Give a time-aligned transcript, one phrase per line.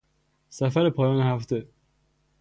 [0.49, 1.67] سفر پایان هفته